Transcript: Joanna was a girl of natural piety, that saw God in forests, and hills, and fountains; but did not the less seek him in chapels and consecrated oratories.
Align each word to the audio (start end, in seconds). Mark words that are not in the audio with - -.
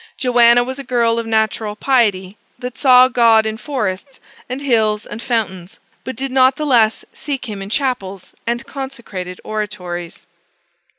Joanna 0.17 0.63
was 0.63 0.79
a 0.79 0.83
girl 0.83 1.19
of 1.19 1.27
natural 1.27 1.75
piety, 1.75 2.35
that 2.57 2.75
saw 2.75 3.07
God 3.07 3.45
in 3.45 3.55
forests, 3.57 4.19
and 4.49 4.59
hills, 4.59 5.05
and 5.05 5.21
fountains; 5.21 5.77
but 6.03 6.15
did 6.15 6.31
not 6.31 6.55
the 6.55 6.65
less 6.65 7.05
seek 7.13 7.45
him 7.45 7.61
in 7.61 7.69
chapels 7.69 8.33
and 8.47 8.65
consecrated 8.65 9.39
oratories. 9.43 10.25